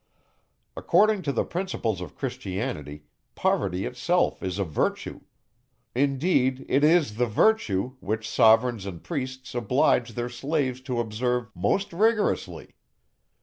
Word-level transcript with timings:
According 0.75 1.21
to 1.21 1.31
the 1.31 1.43
principles 1.45 2.01
of 2.01 2.15
Christianity, 2.15 3.03
poverty 3.35 3.85
itself 3.85 4.41
is 4.41 4.57
a 4.57 4.63
virtue; 4.63 5.21
indeed, 5.93 6.65
it 6.67 6.83
is 6.83 7.17
the 7.17 7.27
virtue, 7.27 7.97
which 7.99 8.27
sovereigns 8.27 8.87
and 8.87 9.03
priests 9.03 9.53
oblige 9.53 10.15
their 10.15 10.27
slaves 10.27 10.81
to 10.81 10.99
observe 10.99 11.51
most 11.55 11.93
rigorously. 11.93 12.73